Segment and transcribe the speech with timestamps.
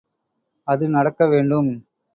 [0.67, 1.71] அது நடக்க வேண்டும்.